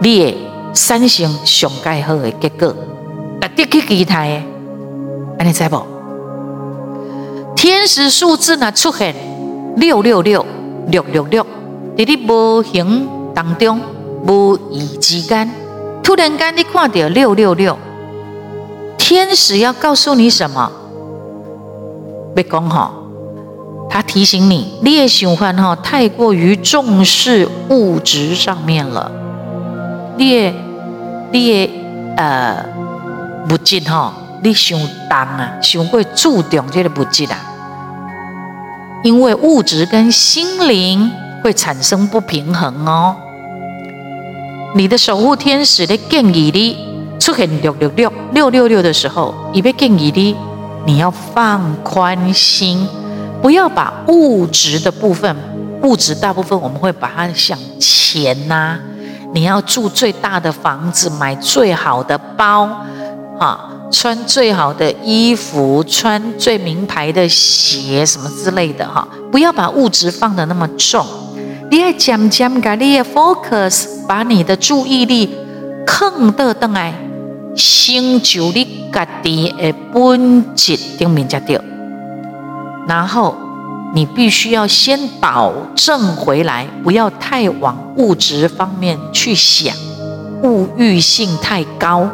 [0.00, 0.34] 你也
[0.72, 2.74] 产生上盖好的结果，
[3.40, 4.42] 那得去期待的。
[5.38, 5.80] 安尼知不？
[7.54, 9.14] 天使数字呢出现
[9.76, 10.44] 六六六
[10.88, 11.46] 六六六，
[11.96, 13.80] 在你无形当中。
[14.26, 15.50] 无意之间，
[16.02, 17.78] 突然间你看到六六六，
[18.96, 20.70] 天使要告诉你什么？
[22.34, 22.90] 别讲哈，
[23.90, 29.12] 他提醒你，你的想法哈太过于重视物质上面了，
[30.16, 30.54] 你的
[31.30, 31.70] 你的
[32.16, 32.64] 呃
[33.50, 37.38] 物质哈，你想重啊，想过注重这个物质啊，
[39.02, 41.10] 因为物质跟心灵
[41.42, 43.16] 会产生不平衡哦。
[44.76, 46.76] 你的守护天使的建议你
[47.20, 50.36] 出现六六六六六六的时候，也被建议你，
[50.84, 52.86] 你要放宽心，
[53.40, 55.34] 不要把物质的部分，
[55.82, 58.76] 物质大部分我们会把它想钱呐、
[59.32, 62.68] 你要住最大的房子，买最好的包，
[63.38, 71.06] 啊，穿最好的衣服，穿最名牌的鞋，什么之类的哈，不要把物质放得那么重。
[71.70, 75.34] 你要渐渐把你的 focus，把你的注意力
[75.86, 76.92] 放到等来，
[77.56, 81.60] 成就你家己的本质顶面才对。
[82.86, 83.34] 然后
[83.94, 89.74] 你必须要先保证回来，不要太往物质方面去想，
[90.42, 92.08] 物欲性太高。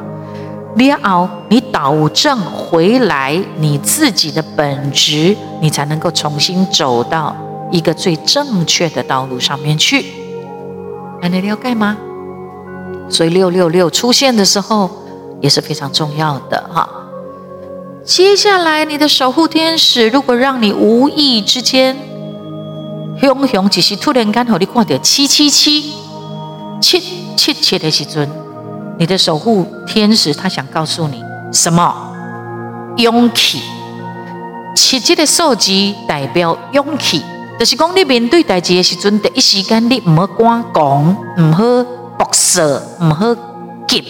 [0.77, 7.35] 然后你导正回来你自己的本质，你才能够重新走到
[7.73, 10.20] 一个最正确的道路上面去。
[11.23, 11.97] 那你了解吗？
[13.09, 14.89] 所以六六六出现的时候
[15.41, 16.89] 也是非常重要的哈。
[18.05, 21.97] 接下来你的守护天使，如果让你无意之间，
[23.21, 25.93] 熊熊只是突然间让你看到七七七
[26.81, 27.01] 七
[27.37, 28.29] 七七的时阵，
[28.99, 31.95] 你的守护天使他想告诉你什么？
[32.97, 33.61] 勇气。
[34.77, 35.71] 七七的数字
[36.09, 37.23] 代表勇气，
[37.61, 41.63] 就是讲你面对代志的时阵，第一时间你唔好赶讲，唔好
[42.17, 43.35] 搏色，唔好
[43.87, 44.03] 急，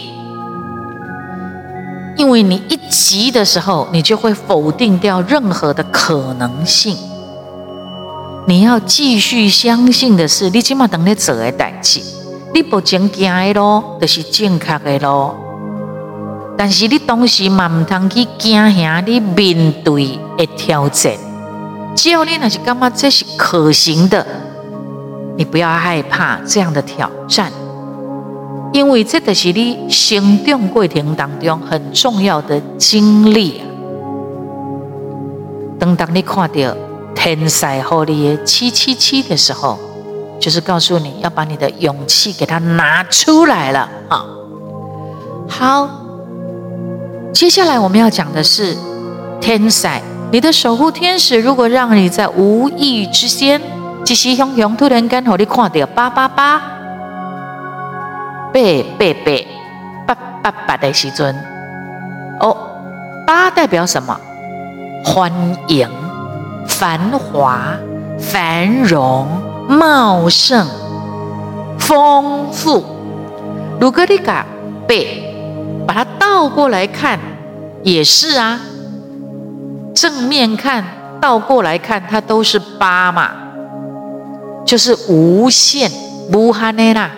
[2.16, 6.96] 因为你一急的时候，你就会否定掉任何的可能性。
[8.46, 12.00] 你要继续相信的是，你起码等你做的代志，
[12.54, 15.34] 你不正行的路，就是正确的路。
[16.56, 21.12] 但是你当时嘛唔通去惊吓你面对的挑战，
[21.96, 24.26] 只要你那是干嘛这是可行的，
[25.36, 27.52] 你不要害怕这样的挑战，
[28.72, 33.60] 因为这个是你成长过程当中很重要的经历。
[35.78, 36.76] 等当你看到
[37.14, 39.78] 天使后的七七七的时候，
[40.38, 44.24] 就是告诉你要把你的勇气给它拿出来了啊！
[45.48, 45.88] 好。
[47.32, 48.76] 接下来我们要讲的是
[49.40, 49.86] 天使，
[50.32, 53.60] 你的守护天使，如果让你在无意之间，
[54.04, 56.58] 即时熊熊突然间，让你看到八八八，
[58.52, 58.60] 八
[58.96, 61.34] 八八八八八的时阵，
[62.40, 62.56] 哦，
[63.26, 64.16] 八代表什么？
[65.04, 65.32] 欢
[65.66, 65.88] 迎、
[66.68, 67.60] 繁华、
[68.18, 69.26] 繁荣、
[69.68, 70.64] 茂盛、
[71.78, 72.84] 丰富。
[73.80, 74.46] 如果你讲
[74.86, 74.94] 八。
[75.86, 77.18] 把它倒过来看，
[77.82, 78.60] 也是啊。
[80.00, 80.82] 正面看，
[81.20, 83.32] 倒过来看，它都是八嘛，
[84.64, 85.90] 就是无限、
[86.32, 87.10] 无限的啦，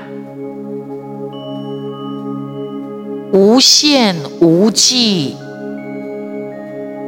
[3.32, 5.36] 无限无际，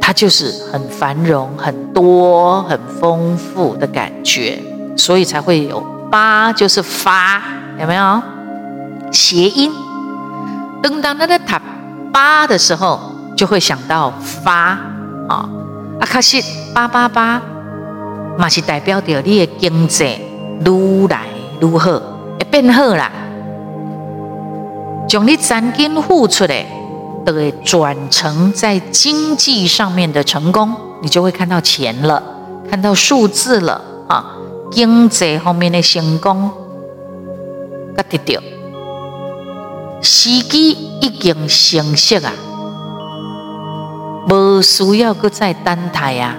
[0.00, 4.62] 它就是很繁荣、很多、很丰富的感觉，
[4.96, 7.42] 所以才会有八，就是发，
[7.80, 8.22] 有没有？
[9.10, 9.72] 谐音。
[10.80, 11.60] 等到那个塔
[12.12, 13.00] 八的时候，
[13.36, 14.78] 就会想到发
[15.28, 15.48] 啊，
[16.00, 16.42] 啊，确实
[16.74, 17.40] 八八八，
[18.36, 20.04] 嘛是代表着你的经济
[20.64, 21.26] 愈来
[21.60, 21.90] 愈好，
[22.38, 23.10] 会变好啦。
[25.06, 26.54] 将你曾经付出的，
[27.24, 32.22] 都会转成在经济上面的成功，你就会看到钱了，
[32.68, 34.36] 看到数字了啊，
[34.70, 36.50] 经济方面的成功，
[37.96, 38.42] 个得到。
[40.00, 42.32] 时机已经成熟啊，
[44.28, 46.36] 不需要搁再等待啊，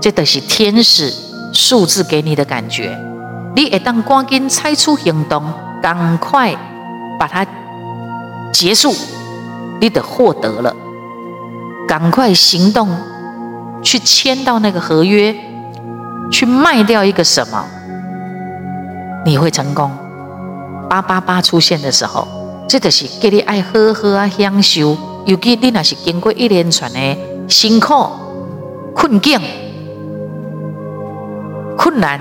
[0.00, 1.12] 这都是天使
[1.52, 2.98] 数字给你的感觉。
[3.54, 5.42] 你一旦赶紧采取行动，
[5.82, 6.54] 赶快
[7.18, 7.46] 把它
[8.52, 8.94] 结束，
[9.80, 10.74] 你得获得了。
[11.88, 12.88] 赶快行动，
[13.82, 15.34] 去签到那个合约，
[16.30, 17.64] 去卖掉一个什么，
[19.24, 19.90] 你会成功。
[20.88, 22.26] 八八八出现的时候。
[22.68, 26.98] 这就是给你爱喝喝啊享受，尤其你那是经过一连串的
[27.48, 27.94] 辛苦、
[28.94, 29.38] 困境、
[31.76, 32.20] 困难，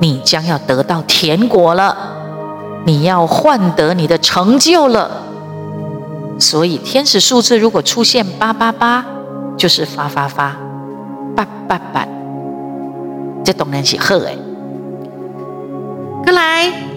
[0.00, 1.96] 你将要得到甜果了，
[2.84, 5.22] 你要换得你的成就了。
[6.38, 9.04] 所以天使数字如果出现八八八，
[9.56, 10.56] 就是发发发，
[11.36, 12.08] 八八八，
[13.44, 14.38] 这当然是好诶。
[16.24, 16.89] 过来。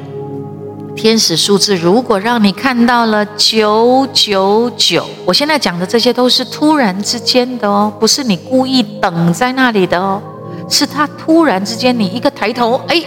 [0.95, 10.21] 天使数字如果让你看到了九九九，我现在讲的这些都是突然之间的哦，不是你故意等在那里的哦，
[10.69, 13.03] 是他突然之间你一个抬头，哎，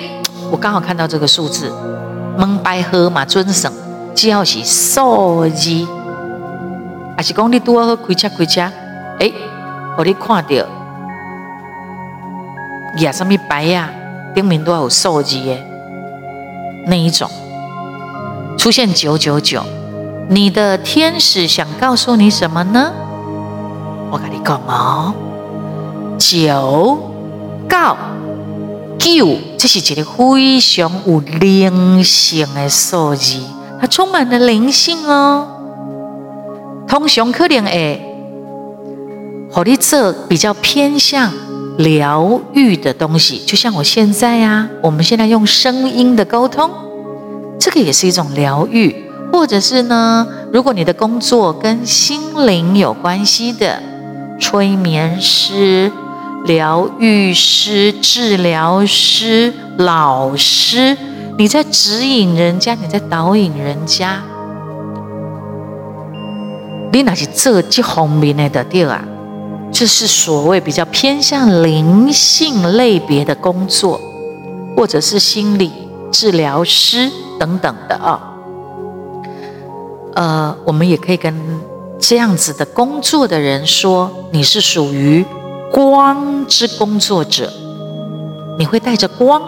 [0.51, 1.73] 我刚好看到这个数字，
[2.37, 3.73] 蒙白鹤嘛尊神，
[4.15, 5.87] 只要是数字，
[7.17, 8.61] 还是讲你多喝开车开车，
[9.21, 9.33] 哎，
[9.97, 10.55] 我你看到，
[12.99, 13.89] 呀什么白呀，
[14.35, 15.57] 顶面都有数字的
[16.87, 17.31] 那一种。
[18.57, 19.63] 出现九九九，
[20.29, 22.93] 你的天使想告诉你什么呢？
[24.11, 25.13] 我跟你讲哦，
[26.19, 26.99] 九
[27.69, 27.97] 告
[28.99, 33.41] 九，这是一个非常有灵性的数字，
[33.81, 35.49] 它充满了灵性哦。
[36.89, 38.01] 通常可能诶，
[39.51, 41.33] 和你做比较偏向
[41.79, 46.71] 疗愈的东西，就像我现在呀、啊，我们现在用声音的沟通。
[47.59, 48.95] 这个也是一种疗愈，
[49.33, 53.83] 或者是呢，如果你的工作跟心灵有关系的，
[54.39, 55.91] 催眠师、
[56.45, 60.97] 疗愈师、治疗师、老师，
[61.39, 64.23] 你在指引人家，你在导引人家。
[66.93, 69.05] 你那是这几方面的对啊，
[69.73, 74.01] 这是所谓比较偏向灵性类别的工作，
[74.77, 75.73] 或者是心理
[76.11, 78.21] 治疗师等等的啊。
[80.15, 81.35] 呃，我们也可以跟
[81.99, 85.25] 这样子的工作的人说，你是属于
[85.73, 87.53] 光之工作者，
[88.59, 89.43] 你会带着光，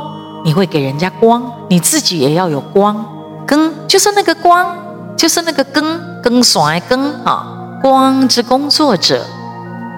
[0.44, 3.04] 你会给人家光，你自己也要有光，
[3.46, 4.76] 跟就是那个光。
[5.18, 7.44] 就是那个更更甩更啊，
[7.82, 9.26] 光之工作者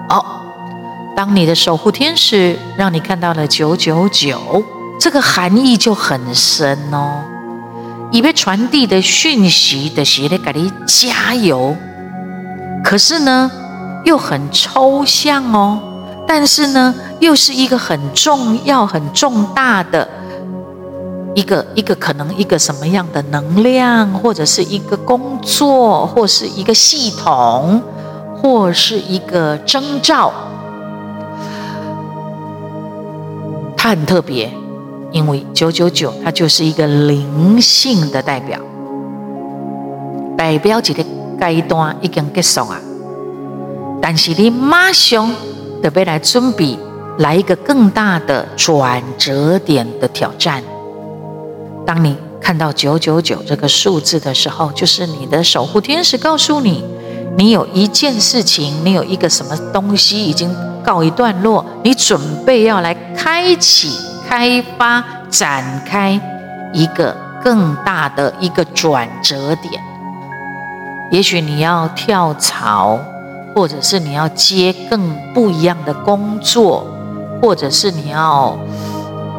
[0.09, 0.25] 哦。
[1.15, 4.63] 当你的守护天使让你看到了九九九，
[4.99, 7.21] 这个含义就很深哦。
[8.11, 11.75] 以被传递的讯息的是在给你加油，
[12.83, 13.49] 可是呢
[14.03, 15.79] 又很抽象哦，
[16.27, 20.07] 但是呢又是一个很重要、很重大的。
[21.33, 27.81] 一个一个可能一个什么样的能量，或者是一个工作，或是一个系统，
[28.35, 30.33] 或是一个征兆，
[33.77, 34.51] 它很特别，
[35.11, 38.59] 因为九九九它就是一个灵性的代表，
[40.37, 42.79] 代表这个阶段已经结束啊，
[44.01, 45.31] 但是你马上
[45.81, 46.77] 得备来准备
[47.17, 50.63] 来一个更大的转折点的挑战。
[51.85, 56.83] 当你看到九九九这个数字的时候，就是你的守护天使告诉你，
[57.37, 63.89] 你有一件事情，你有一个什么东西已经告一段落，你准备要来开启、
[64.31, 66.17] 开发、展开
[66.71, 67.13] 一个
[67.43, 69.83] 更大的一个转折点。
[71.11, 72.97] 也许你要跳槽，
[73.53, 76.87] 或者是你要接更不一样的工作，
[77.41, 78.57] 或者是你要。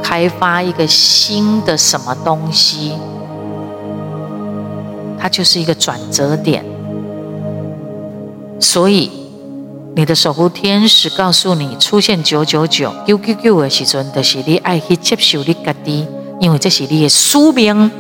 [0.03, 2.99] 开发一个新的什么东西，
[5.17, 6.65] 它就是一个转折点。
[8.61, 9.22] 所以，
[9.95, 16.07] 你的守护天使告诉你，出现九九九九九九的时阵，就是你爱去接受你自己，
[16.41, 17.91] 因为这是你的使命，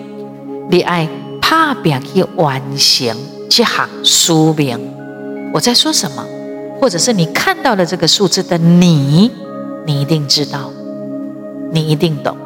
[0.71, 1.09] 你爱
[1.41, 3.17] 打拼去完成
[3.51, 4.79] 这项使命。
[5.53, 6.25] 我在说什么？
[6.81, 9.31] 或者是你看到了这个数字的你，
[9.87, 10.71] 你一定知道。
[11.75, 12.37] 你一定懂，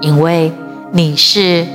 [0.00, 0.52] 因为
[0.92, 1.66] 你是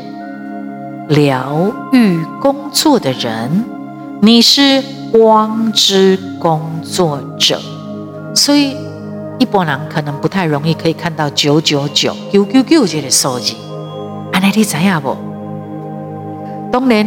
[1.10, 3.66] 疗愈工作的人，
[4.22, 4.82] 你是
[5.12, 7.60] 光之工作者，
[8.34, 8.78] 所以
[9.40, 13.54] 一般人可能不太容易可以看到九九九九九九这个数字。
[14.32, 15.18] 安尼你知影不？
[16.72, 17.06] 当然，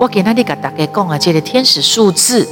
[0.00, 2.44] 我今天跟大家讲啊，这个天使数字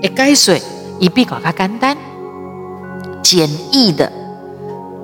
[0.00, 0.60] 的解说，
[1.00, 1.96] 伊比较简单、
[3.20, 4.10] 简易的。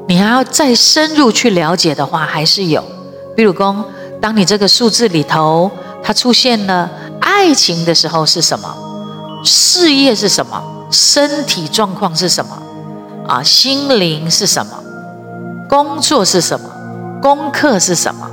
[0.06, 2.84] 你还要再深入去了解的话，还是有。
[3.34, 3.84] 比如说，
[4.20, 5.68] 当你这个数字里头
[6.04, 6.88] 它出现了
[7.20, 8.72] 爱情的时候是什么？
[9.44, 10.62] 事业是什么？
[10.90, 12.56] 身体状况是什么？
[13.28, 14.72] 啊，心灵是什么？
[15.68, 16.68] 工作是什么？
[17.20, 18.28] 功课是什么？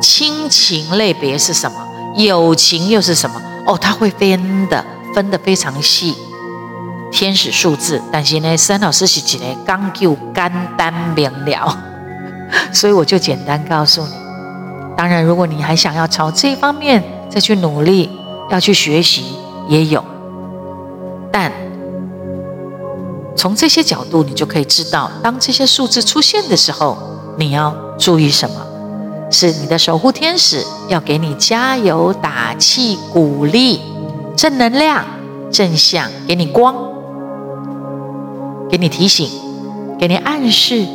[0.00, 1.76] 亲情类别是什么？
[2.16, 3.40] 友情又是什么？
[3.66, 4.84] 哦，它会分的
[5.14, 6.14] 分得非常细。
[7.10, 11.78] 天使数字，但是呢，沈老师是一个讲究简单明了，
[12.72, 14.12] 所以我就简单告诉你。
[14.96, 18.10] 当然，如果你还想要朝这方面再去努力，
[18.50, 19.36] 要去学习，
[19.68, 20.04] 也有。
[21.34, 21.50] 但
[23.34, 26.96] 从这些角度，你就可以知道，当这些数字出现的时候，
[27.36, 28.64] 你要注意什么？
[29.32, 33.80] 是你的守护天使要给你加油打气、鼓励、
[34.36, 35.04] 正能量、
[35.50, 36.72] 正向，给你光。
[38.70, 39.28] 给你提醒，
[39.98, 40.86] 给你暗示，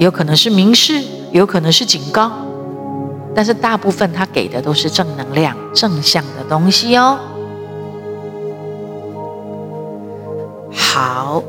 [0.00, 1.00] 有可能是明示，
[1.30, 2.32] 有可能是警告，
[3.32, 7.16] 但是大部分他给的都是正能量、正向的东西哦。
[10.92, 11.40] 好，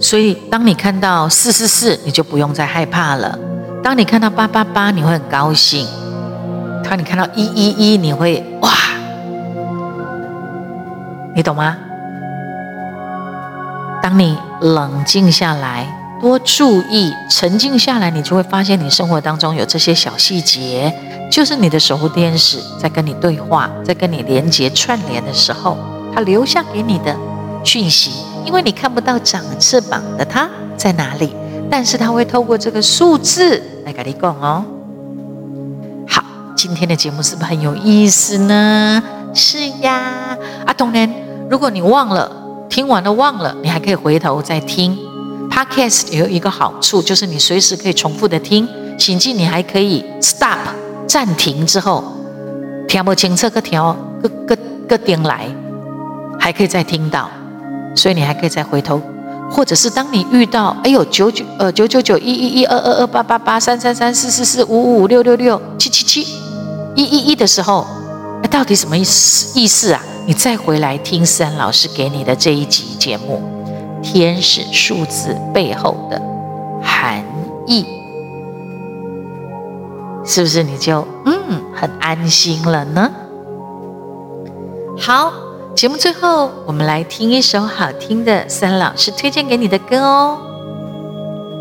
[0.00, 3.38] 所以当你看到四四四，你就不用再害怕了；
[3.84, 5.86] 当你看到八八八，你会很高兴；
[6.82, 8.72] 当你看到一一一，你会哇，
[11.36, 11.76] 你懂吗？
[14.02, 15.86] 当你冷静下来，
[16.20, 20.92] 多注意，沉静下来，你就会发现你生活当中有这些小细节，
[21.30, 25.78] 就是你的守护天使在跟你对话，在跟你连接串联的时候，
[26.12, 27.16] 他留下给你的
[27.62, 28.10] 讯息。
[28.48, 31.34] 因为你看不到长翅膀的它在哪里，
[31.70, 34.64] 但是它会透过这个数字来跟你讲哦。
[36.08, 36.24] 好，
[36.56, 39.02] 今天的节目是不是很有意思呢？
[39.34, 40.34] 是呀，
[40.64, 41.12] 啊，当然，
[41.50, 42.32] 如果你忘了。
[42.70, 44.96] 听完了忘了，你还可以回头再听
[45.50, 48.68] Podcast 有一个好处，就是你随时可以重复的听，
[48.98, 50.58] 甚至你还可以 stop
[51.06, 52.04] 暂停之后，
[52.86, 55.48] 听不清楚个调个个个点来，
[56.38, 57.30] 还可以再听到，
[57.98, 59.00] 所以你还可以再回头，
[59.50, 66.22] 或者是当你遇到哎呦九九呃九九九一一一二二二八八八三三三四四四五五五六六六七七七
[66.94, 67.84] 一一一的时候，
[68.40, 70.00] 那到底什么意思意思啊？
[70.26, 73.42] 你再回来听思安老师给你的这一集节目，
[74.02, 76.20] 天使数字背后的
[76.82, 77.24] 含
[77.66, 77.84] 义，
[80.24, 81.34] 是不是你就嗯
[81.74, 83.10] 很安心了呢？
[84.98, 85.32] 好，
[85.78, 91.60] 节目最后我们来听一首好听的思安老师推荐给你的歌哦。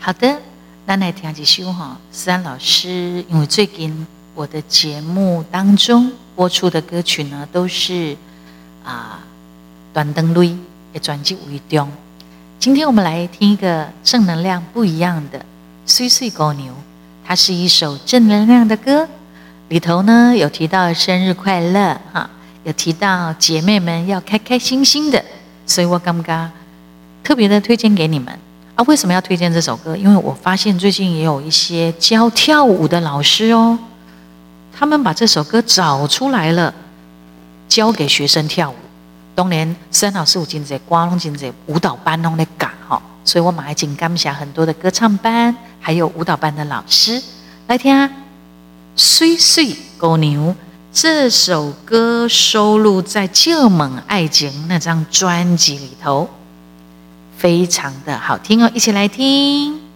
[0.00, 0.40] 好的，
[0.86, 6.10] 那来听几首哈，思安老师因为最近我的节目当中。
[6.34, 8.16] 播出的歌曲呢，都是
[8.82, 9.20] 啊，
[9.92, 10.56] 断肠泪
[10.94, 11.86] 的专辑为中。
[12.58, 15.38] 今天我们来听一个正能量不一样的
[15.84, 16.72] 《碎碎狗牛》，
[17.26, 19.06] 它是一首正能量的歌，
[19.68, 22.30] 里头呢有提到生日快乐哈，
[22.64, 25.24] 有提到姐妹们要开开心心的，
[25.66, 26.50] 所以我刚刚
[27.22, 28.36] 特别的推荐给你们
[28.74, 28.84] 啊。
[28.86, 29.96] 为什么要推荐这首歌？
[29.96, 33.78] 因为我发现最近也有一些教跳舞的老师哦。
[34.76, 36.72] 他们把这首歌找出来了，
[37.68, 38.74] 教给学生跳舞。
[39.34, 47.22] 当年思安老师有进在光龙进在舞蹈班弄的嘎哈，所以我马上进感谢很多的歌唱班，还有舞蹈班的老师
[47.66, 48.10] 来听啊。
[48.96, 50.54] 水水姑娘
[51.00, 56.28] 这首歌收录在《旧梦爱情》那张专辑里头，
[57.36, 59.87] 非常的好听哦，一起来听。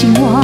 [0.00, 0.39] 紧握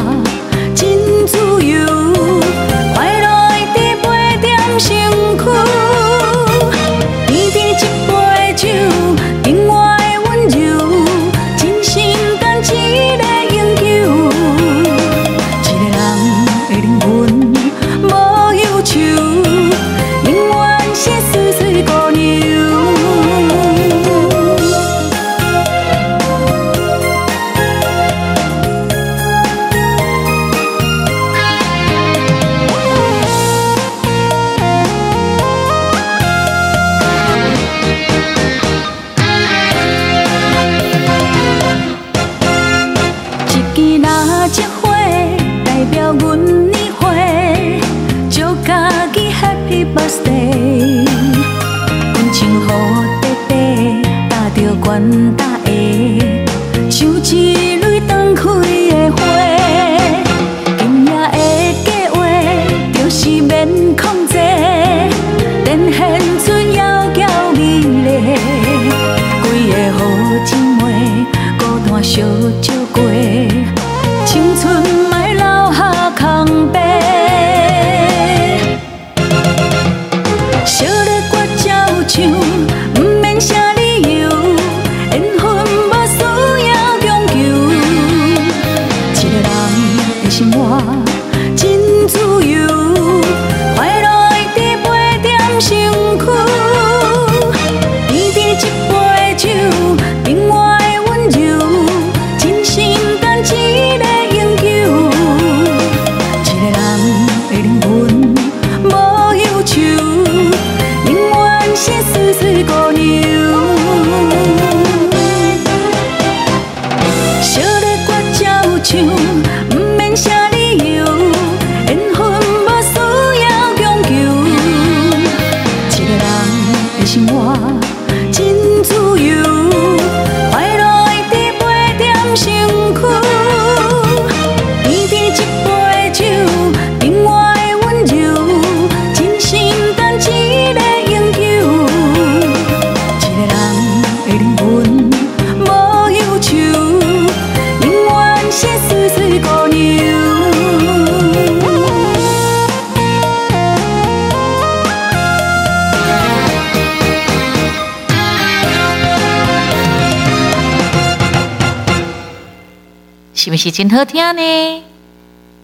[163.66, 164.84] 已经好听呢，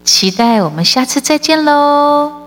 [0.03, 2.42] 期待我们下次再见喽。